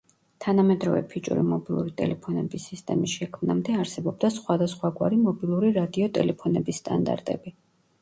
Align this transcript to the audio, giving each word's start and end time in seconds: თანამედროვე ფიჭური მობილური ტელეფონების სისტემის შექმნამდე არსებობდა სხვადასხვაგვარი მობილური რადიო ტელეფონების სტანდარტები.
თანამედროვე 0.43 1.03
ფიჭური 1.11 1.43
მობილური 1.49 1.93
ტელეფონების 1.99 2.67
სისტემის 2.71 3.15
შექმნამდე 3.21 3.77
არსებობდა 3.85 4.35
სხვადასხვაგვარი 4.41 5.23
მობილური 5.29 5.75
რადიო 5.81 6.13
ტელეფონების 6.21 6.85
სტანდარტები. 6.87 7.59